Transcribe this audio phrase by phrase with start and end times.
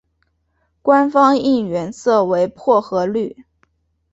[0.81, 3.45] 官方应援色为薄荷绿。